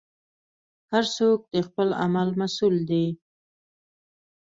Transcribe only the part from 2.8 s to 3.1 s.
دی.